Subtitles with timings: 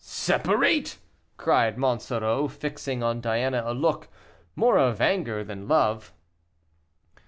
[0.03, 0.97] "Separate?"
[1.37, 4.07] cried Monsoreau, fixing on Diana a look,
[4.55, 6.11] more of anger than love.